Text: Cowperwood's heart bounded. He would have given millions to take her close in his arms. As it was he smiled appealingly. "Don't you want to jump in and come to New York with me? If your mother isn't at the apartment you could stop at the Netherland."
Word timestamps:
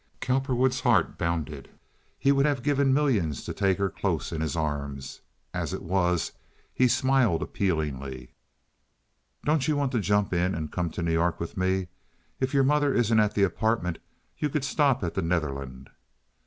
Cowperwood's 0.19 0.79
heart 0.79 1.19
bounded. 1.19 1.69
He 2.17 2.31
would 2.31 2.47
have 2.47 2.63
given 2.63 2.91
millions 2.91 3.43
to 3.43 3.53
take 3.53 3.77
her 3.77 3.91
close 3.91 4.31
in 4.31 4.41
his 4.41 4.55
arms. 4.55 5.21
As 5.53 5.75
it 5.75 5.83
was 5.83 6.31
he 6.73 6.87
smiled 6.87 7.43
appealingly. 7.43 8.31
"Don't 9.45 9.67
you 9.67 9.77
want 9.77 9.91
to 9.91 9.99
jump 9.99 10.33
in 10.33 10.55
and 10.55 10.71
come 10.71 10.89
to 10.89 11.03
New 11.03 11.13
York 11.13 11.39
with 11.39 11.55
me? 11.55 11.87
If 12.39 12.51
your 12.51 12.63
mother 12.63 12.91
isn't 12.95 13.19
at 13.19 13.35
the 13.35 13.43
apartment 13.43 13.99
you 14.39 14.49
could 14.49 14.65
stop 14.65 15.03
at 15.03 15.13
the 15.13 15.21
Netherland." 15.21 15.91